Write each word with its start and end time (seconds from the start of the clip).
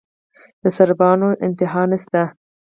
د 0.61 0.63
سرابونو 0.77 1.27
انتها 1.45 1.81
نشته 1.91 2.21